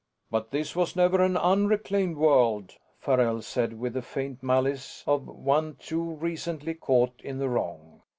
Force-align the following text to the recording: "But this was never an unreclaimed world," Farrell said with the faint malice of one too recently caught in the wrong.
"But 0.31 0.49
this 0.49 0.75
was 0.75 0.95
never 0.95 1.21
an 1.21 1.37
unreclaimed 1.37 2.17
world," 2.17 2.75
Farrell 2.99 3.43
said 3.43 3.73
with 3.79 3.93
the 3.93 4.01
faint 4.01 4.41
malice 4.41 5.03
of 5.05 5.27
one 5.27 5.75
too 5.75 6.01
recently 6.13 6.73
caught 6.73 7.21
in 7.23 7.37
the 7.37 7.49
wrong. 7.49 8.01